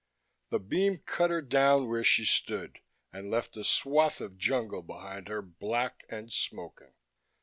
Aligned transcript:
The 0.49 0.57
beam 0.59 0.97
cut 1.05 1.29
her 1.29 1.43
down 1.43 1.87
where 1.87 2.03
she 2.03 2.25
stood 2.25 2.79
and 3.13 3.29
left 3.29 3.55
a 3.55 3.63
swathe 3.63 4.19
of 4.19 4.35
jungle 4.39 4.81
behind 4.81 5.27
her 5.27 5.43
black 5.43 6.07
and 6.09 6.33
smoking. 6.33 6.95